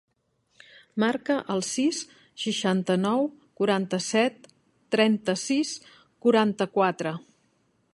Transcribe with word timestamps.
Marca 1.03 1.35
el 1.55 1.61
sis, 1.67 1.99
seixanta-nou, 2.45 3.29
quaranta-set, 3.61 4.51
trenta-sis, 4.97 5.79
quaranta-quatre. 6.27 7.19